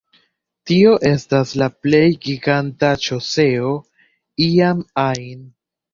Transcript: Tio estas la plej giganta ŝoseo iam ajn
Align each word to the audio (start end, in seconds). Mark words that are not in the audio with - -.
Tio 0.69 0.93
estas 1.09 1.51
la 1.63 1.67
plej 1.85 2.07
giganta 2.23 2.91
ŝoseo 3.09 3.77
iam 4.51 4.83
ajn 5.07 5.37